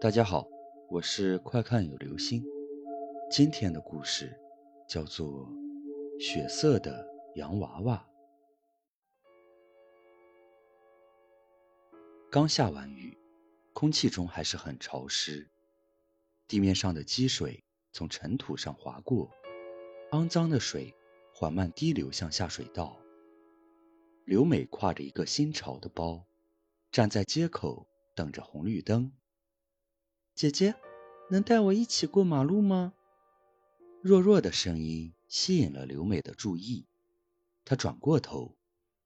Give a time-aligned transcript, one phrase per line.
[0.00, 0.48] 大家好，
[0.88, 2.42] 我是快看有流星。
[3.30, 4.34] 今天的故事
[4.88, 5.46] 叫做
[6.18, 8.08] 《血色的洋娃娃》。
[12.30, 13.18] 刚下完雨，
[13.74, 15.46] 空气中还是很潮湿，
[16.48, 17.62] 地面上的积水
[17.92, 19.30] 从尘土上滑过，
[20.12, 20.94] 肮脏的水
[21.34, 22.98] 缓慢滴流向下水道。
[24.24, 26.24] 刘美挎着一个新潮的包，
[26.90, 29.12] 站在街口等着红绿灯。
[30.34, 30.74] 姐姐，
[31.28, 32.94] 能带我一起过马路吗？
[34.00, 36.86] 弱弱的声音吸引了刘美的注意。
[37.64, 38.56] 她转过头，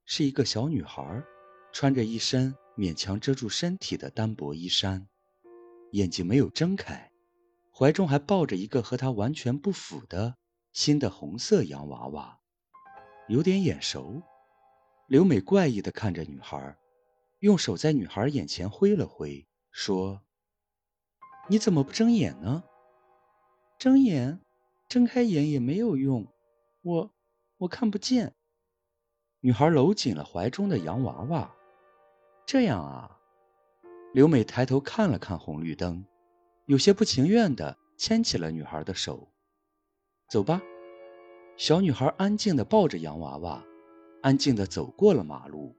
[0.05, 1.25] 是一个小女孩，
[1.73, 5.09] 穿着一身勉强遮住身体的单薄衣衫，
[5.91, 7.11] 眼睛没有睁开，
[7.73, 10.37] 怀中还抱着一个和她完全不符的
[10.73, 12.39] 新的红色洋娃娃，
[13.29, 14.23] 有点眼熟。
[15.09, 16.77] 刘美怪异地看着女孩，
[17.41, 20.21] 用手在女孩眼前挥了挥，说。
[21.47, 22.65] 你怎么不睁眼呢？
[23.79, 24.41] 睁眼，
[24.89, 26.27] 睁开眼也没有用，
[26.81, 27.11] 我
[27.59, 28.33] 我看不见。
[29.41, 31.55] 女孩搂紧了怀中的洋娃娃。
[32.47, 33.19] 这样啊，
[34.15, 36.07] 刘美抬头看了看红绿灯，
[36.65, 39.29] 有些不情愿地牵起了女孩的手。
[40.31, 40.63] 走吧。
[41.57, 43.63] 小女孩安静地抱着洋娃娃，
[44.23, 45.77] 安静地走过了马路。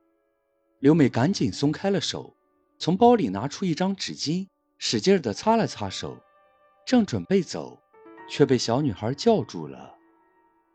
[0.79, 2.35] 刘美赶紧松开了手，
[2.77, 4.47] 从包里拿出一张纸巾。
[4.77, 6.17] 使劲地擦了擦手，
[6.85, 7.81] 正准备走，
[8.29, 9.95] 却被小女孩叫住了。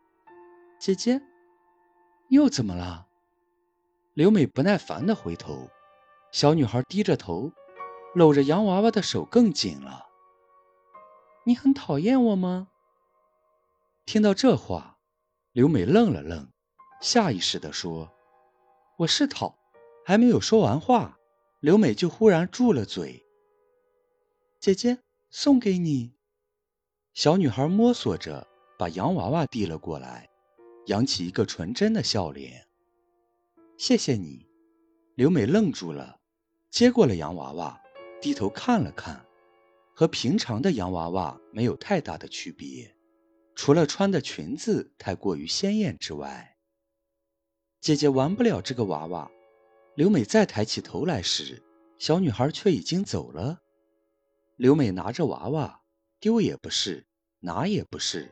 [0.79, 1.21] “姐姐，
[2.29, 3.07] 又怎么了？”
[4.13, 5.69] 刘美不耐烦地回头，
[6.31, 7.51] 小女孩低着头，
[8.13, 10.07] 搂着洋娃娃的手更紧了。
[11.45, 12.67] “你很讨厌我吗？”
[14.05, 14.97] 听到这话，
[15.53, 16.51] 刘美愣了愣，
[16.99, 18.11] 下意识地说
[18.99, 19.57] ：“我是讨。”
[20.03, 21.19] 还没有说完话，
[21.59, 23.23] 刘美就忽然住了嘴。
[24.61, 24.99] 姐姐，
[25.31, 26.13] 送给你。
[27.15, 30.29] 小女孩摸索着把洋娃娃递了过来，
[30.85, 32.67] 扬起一个纯真的笑脸。
[33.75, 34.45] 谢谢你。
[35.15, 36.19] 刘美愣住了，
[36.69, 37.81] 接过了洋娃娃，
[38.21, 39.25] 低头看了看，
[39.95, 42.95] 和平常的洋娃娃没有太大的区别，
[43.55, 46.55] 除了穿的裙子太过于鲜艳之外。
[47.79, 49.27] 姐姐玩不了这个娃娃。
[49.95, 51.63] 刘美再抬起头来时，
[51.97, 53.59] 小女孩却已经走了。
[54.61, 55.81] 刘美拿着娃娃，
[56.19, 57.07] 丢也不是，
[57.39, 58.31] 拿也不是，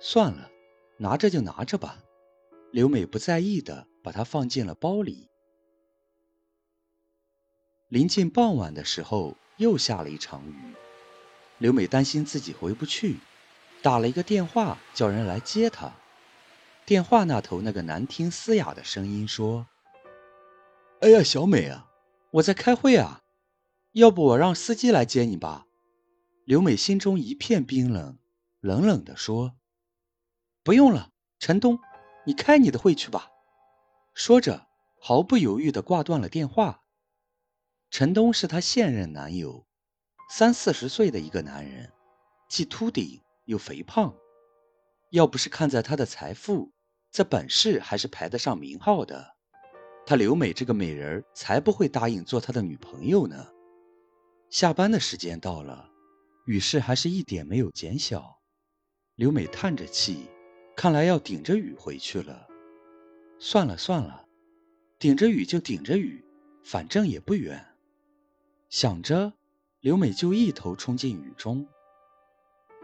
[0.00, 0.50] 算了，
[0.96, 2.02] 拿着就拿着吧。
[2.72, 5.28] 刘美不在意的把它放进了包里。
[7.86, 10.74] 临近傍晚的时候，又下了一场雨。
[11.58, 13.18] 刘美担心自己回不去，
[13.82, 15.92] 打了一个电话叫人来接她。
[16.84, 19.68] 电话那头那个难听嘶哑的声音说
[21.02, 21.88] ：“哎呀，小美啊，
[22.32, 23.20] 我在开会啊。”
[23.92, 25.66] 要不我让司机来接你吧？
[26.46, 28.18] 刘美心中一片冰冷，
[28.60, 29.54] 冷冷地说
[30.64, 31.78] ：“不用了，陈东，
[32.24, 33.28] 你开你的会去吧。”
[34.14, 34.66] 说着，
[34.98, 36.84] 毫不犹豫地挂断了电话。
[37.90, 39.66] 陈东是她现任男友，
[40.30, 41.92] 三四十岁的一个男人，
[42.48, 44.14] 既秃顶又肥胖。
[45.10, 46.72] 要不是看在他的财富，
[47.10, 49.36] 这本事还是排得上名号的，
[50.06, 53.51] 他刘美这个美人儿才不会答应做他的女朋友呢。
[54.52, 55.88] 下班的时间到了，
[56.44, 58.42] 雨势还是一点没有减小。
[59.14, 60.28] 刘美叹着气，
[60.76, 62.46] 看来要顶着雨回去了。
[63.38, 64.26] 算了算了，
[64.98, 66.22] 顶着雨就顶着雨，
[66.62, 67.64] 反正也不远。
[68.68, 69.32] 想着，
[69.80, 71.66] 刘美就一头冲进雨中。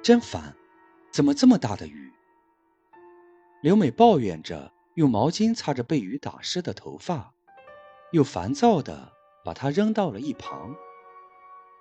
[0.03, 0.57] 真烦，
[1.13, 2.11] 怎么这么大的雨？
[3.61, 7.35] 刘美抱怨着，用毛巾擦着被雨打湿的头发，
[8.13, 9.13] 又烦躁地
[9.45, 10.75] 把它扔到了一旁。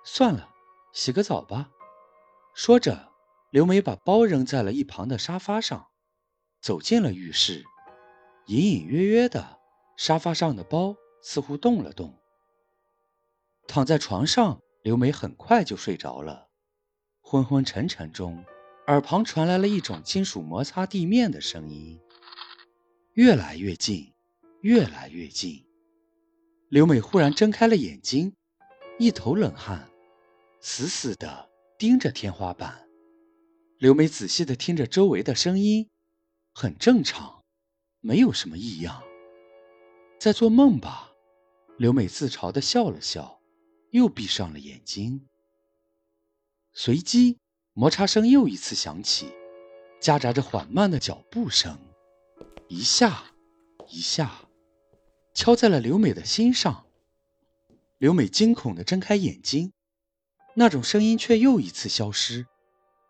[0.04, 0.48] 算了，
[0.92, 1.70] 洗个澡吧。
[2.54, 3.12] 说着，
[3.50, 5.88] 刘美把包扔在了一旁的沙发上，
[6.60, 7.64] 走进了浴室。
[8.46, 9.58] 隐隐约约的，
[9.96, 12.18] 沙发上的包似乎动了动。
[13.66, 16.48] 躺在床上，刘美很快就睡着了。
[17.20, 18.42] 昏昏沉沉中，
[18.86, 22.00] 耳旁传来了一种金属摩擦地面的声音，
[23.12, 24.14] 越来越近，
[24.62, 25.66] 越来越近。
[26.70, 28.34] 刘美忽然睁开了眼睛，
[28.98, 29.88] 一头冷汗。
[30.60, 31.48] 死死地
[31.78, 32.88] 盯着天花板，
[33.78, 35.88] 刘美仔细地听着周围的声音，
[36.52, 37.44] 很正常，
[38.00, 39.00] 没有什么异样。
[40.18, 41.12] 在做梦吧？
[41.78, 43.40] 刘美自嘲地笑了笑，
[43.90, 45.28] 又闭上了眼睛。
[46.72, 47.38] 随即，
[47.72, 49.32] 摩擦声又一次响起，
[50.00, 51.78] 夹杂着缓慢的脚步声，
[52.66, 53.32] 一下，
[53.88, 54.48] 一下，
[55.34, 56.87] 敲在了刘美的心上。
[57.98, 59.72] 刘美惊恐地睁开眼睛。
[60.54, 62.46] 那种声音却又一次消失，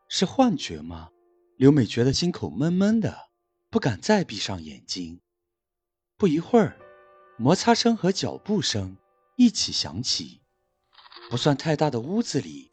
[0.08, 1.10] 是幻觉吗？
[1.56, 3.28] 刘美觉得心口闷闷的，
[3.70, 5.20] 不敢再闭上眼睛。
[6.16, 6.78] 不一会儿，
[7.38, 8.96] 摩擦声和脚步声
[9.36, 10.40] 一起响起，
[11.28, 12.70] 不算太大的屋子里，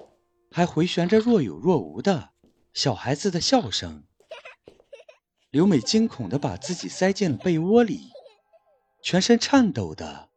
[0.52, 2.32] 还回旋着若有若无的
[2.74, 4.06] 小孩子的笑声。
[5.50, 8.10] 刘美惊恐地把自己塞进了被窝里，
[9.04, 10.30] 全身颤抖的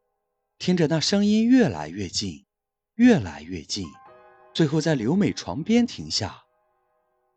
[0.59, 2.45] 听着那声音越来越近，
[2.95, 3.87] 越来越近。
[4.53, 6.43] 最后在刘美床边停下，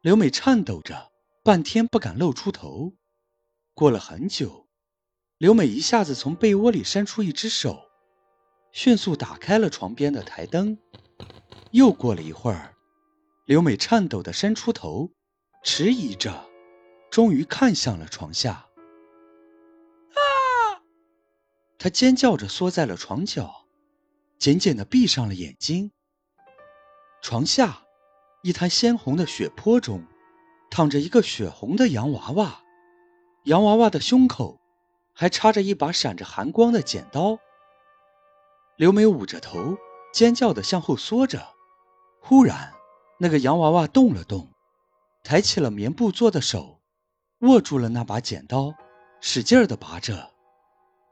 [0.01, 1.12] 刘美颤抖着，
[1.44, 2.94] 半天不敢露出头。
[3.75, 4.68] 过了很久，
[5.38, 7.79] 刘美一下子从被窝里伸出一只手，
[8.71, 10.79] 迅速打开了床边的台灯。
[11.69, 12.74] 又过了一会儿，
[13.45, 15.12] 刘美颤抖地伸出头，
[15.63, 16.50] 迟疑着，
[17.12, 18.65] 终于看向了床下。
[21.83, 23.65] 她尖叫着缩在了床角，
[24.37, 25.89] 紧紧地闭上了眼睛。
[27.23, 27.81] 床下，
[28.43, 30.05] 一滩鲜红的血泊中，
[30.69, 32.61] 躺着一个血红的洋娃娃，
[33.45, 34.61] 洋娃娃的胸口
[35.11, 37.39] 还插着一把闪着寒光的剪刀。
[38.75, 39.75] 刘美捂着头，
[40.13, 41.47] 尖叫的向后缩着。
[42.19, 42.73] 忽然，
[43.17, 44.51] 那个洋娃娃动了动，
[45.23, 46.79] 抬起了棉布做的手，
[47.39, 48.75] 握住了那把剪刀，
[49.19, 50.30] 使劲的拔着。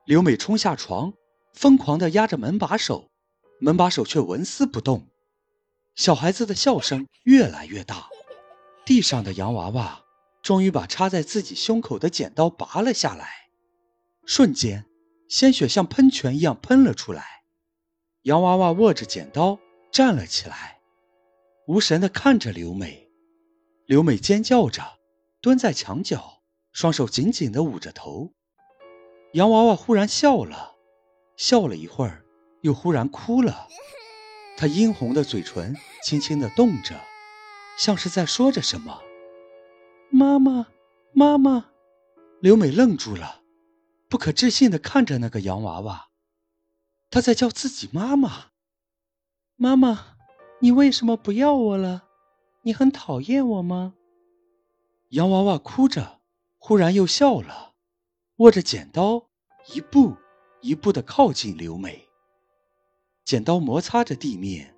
[0.09, 1.13] 刘美冲下床，
[1.53, 3.11] 疯狂的压着门把手，
[3.59, 5.07] 门把手却纹丝不动。
[5.93, 8.09] 小孩子的笑声越来越大，
[8.87, 10.03] 地上的洋娃娃
[10.41, 13.49] 终于把插在自己胸口的剪刀拔了下来，
[14.25, 14.87] 瞬间，
[15.27, 17.43] 鲜血像喷泉一样喷了出来。
[18.23, 19.59] 洋娃娃握着剪刀
[19.91, 20.79] 站了起来，
[21.67, 23.07] 无神地看着刘美。
[23.85, 24.97] 刘美尖叫着
[25.39, 26.41] 蹲在墙角，
[26.71, 28.33] 双手紧紧地捂着头。
[29.33, 30.75] 洋娃娃忽然笑了，
[31.35, 32.25] 笑了一会儿，
[32.61, 33.67] 又忽然哭了。
[34.57, 36.99] 他殷红的嘴唇轻轻地动着，
[37.77, 39.01] 像是在说着什么。
[40.09, 40.67] 妈妈，
[41.13, 41.67] 妈妈！
[42.41, 43.41] 刘美愣住了，
[44.09, 46.07] 不可置信地看着那个洋娃娃。
[47.11, 48.47] 他在叫自己妈妈。
[49.55, 50.17] 妈妈，
[50.61, 52.05] 你为什么不要我了？
[52.63, 53.93] 你很讨厌我吗？
[55.09, 56.19] 洋娃娃哭着，
[56.57, 57.68] 忽然又笑了，
[58.39, 59.27] 握着剪刀，
[59.73, 60.15] 一步
[60.61, 62.07] 一步地靠近刘美。
[63.25, 64.77] 剪刀摩擦着地面，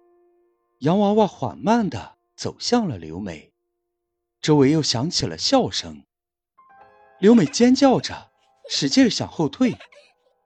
[0.80, 3.54] 洋娃娃缓慢地走向了刘美，
[4.42, 6.04] 周围又响起了笑声。
[7.20, 8.32] 刘美尖叫着，
[8.68, 9.78] 使劲想后退，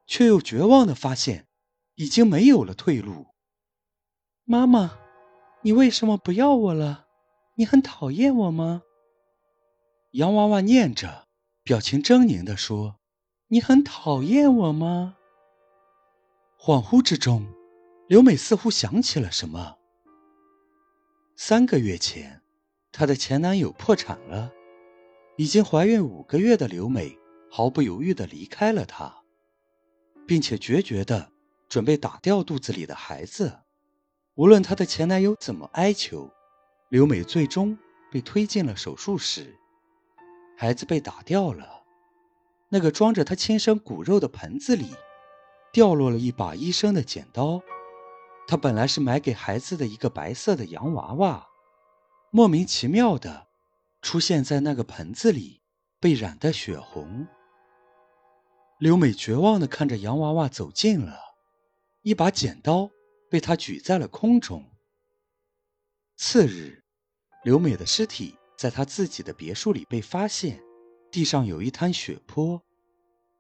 [0.06, 1.48] 却又绝望地发现，
[1.96, 3.28] 已经没有了退路。
[4.44, 5.00] 妈妈，
[5.62, 7.08] 你为什么不要我了？
[7.56, 8.82] 你很讨厌我吗？
[10.12, 11.30] 洋娃娃念着，
[11.64, 12.98] 表情狰狞地说
[13.56, 15.16] ：“你很讨厌我吗？”
[16.60, 17.48] 恍惚之中。
[18.10, 19.78] 刘美似乎想起了什么。
[21.38, 22.42] 三个月前，
[22.92, 24.52] 她的前男友破产了，
[25.38, 27.18] 已经怀孕五个月的刘美
[27.50, 29.24] 毫不犹豫地离开了他，
[30.28, 31.32] 并且决绝地
[31.70, 33.62] 准备打掉肚子里的孩子。
[34.36, 36.30] 无论她的前男友怎么哀求，
[36.90, 37.76] 刘美最终
[38.12, 39.58] 被推进了手术室，
[40.58, 41.75] 孩子被打掉了。
[42.70, 44.96] 那个装着她亲生骨肉的盆子里，
[45.72, 47.62] 掉落了一把医生的剪刀。
[48.48, 51.48] 他本来是买给孩子的一个白色的洋娃娃，
[52.30, 53.48] 莫名其妙的
[54.04, 55.62] 出现在那个盆子里，
[56.00, 57.28] 被染得血红。
[58.78, 61.18] 刘美绝望的看着洋娃娃走近了，
[62.04, 62.92] 一把剪刀
[63.32, 64.72] 被他举在了空中。
[66.16, 66.84] 次日，
[67.44, 70.62] 刘美的尸体在她自己的别墅里被发现，
[71.16, 72.62] 地上有一滩血泊，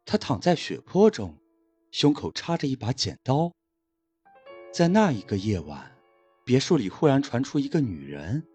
[0.06, 1.38] 他躺在血泊中，
[1.92, 3.52] 胸口插着一把剪刀。
[4.72, 5.94] 在那一个夜晚，
[6.46, 8.48] 别墅里忽然传出一个女人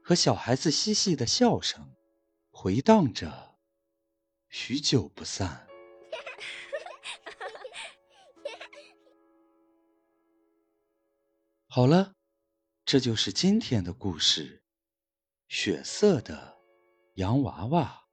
[0.00, 1.92] 和小孩子嬉戏的笑声，
[2.52, 3.58] 回荡着，
[4.48, 5.66] 许久不散。
[11.66, 12.12] 好了，
[12.84, 14.62] 这就是今天的故事——
[15.50, 16.58] 血色的
[17.14, 18.04] 洋娃娃。